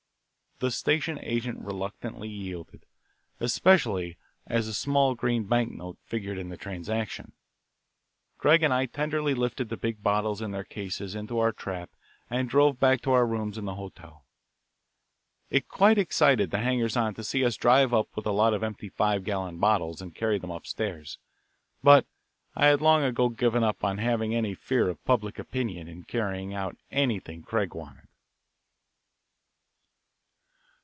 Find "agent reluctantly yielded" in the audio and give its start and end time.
1.23-2.85